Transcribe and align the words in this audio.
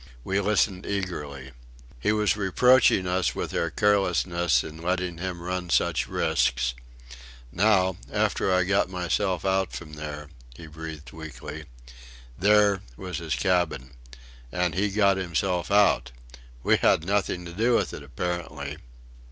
We 0.23 0.39
listened 0.39 0.87
eagerly. 0.87 1.51
He 1.99 2.11
was 2.11 2.35
reproaching 2.35 3.05
us 3.05 3.35
with 3.35 3.53
our 3.53 3.69
carelessness 3.69 4.63
in 4.63 4.81
letting 4.81 5.19
him 5.19 5.43
run 5.43 5.69
such 5.69 6.07
risks: 6.07 6.73
"Now, 7.51 7.97
after 8.11 8.51
I 8.51 8.63
got 8.63 8.89
myself 8.89 9.45
out 9.45 9.73
from 9.73 9.93
there," 9.93 10.31
he 10.55 10.65
breathed 10.65 11.09
out 11.09 11.13
weakly. 11.17 11.65
"There" 12.35 12.81
was 12.97 13.19
his 13.19 13.35
cabin. 13.35 13.91
And 14.51 14.73
he 14.73 14.89
got 14.89 15.17
himself 15.17 15.69
out. 15.69 16.09
We 16.63 16.77
had 16.77 17.05
nothing 17.05 17.45
to 17.45 17.53
do 17.53 17.75
with 17.75 17.93
it 17.93 18.01
apparently!... 18.01 18.77